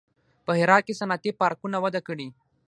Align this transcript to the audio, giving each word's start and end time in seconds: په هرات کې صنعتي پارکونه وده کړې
په 0.45 0.51
هرات 0.59 0.83
کې 0.87 0.97
صنعتي 0.99 1.31
پارکونه 1.39 1.77
وده 1.83 2.01
کړې 2.07 2.27